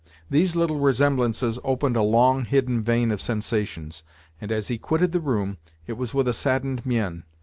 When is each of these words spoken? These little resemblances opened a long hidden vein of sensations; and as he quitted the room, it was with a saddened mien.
These 0.31 0.55
little 0.55 0.79
resemblances 0.79 1.59
opened 1.63 1.95
a 1.95 2.01
long 2.01 2.45
hidden 2.45 2.81
vein 2.81 3.11
of 3.11 3.21
sensations; 3.21 4.01
and 4.41 4.51
as 4.51 4.67
he 4.67 4.79
quitted 4.79 5.11
the 5.11 5.19
room, 5.21 5.59
it 5.85 5.93
was 5.93 6.11
with 6.11 6.27
a 6.27 6.33
saddened 6.33 6.87
mien. 6.87 7.23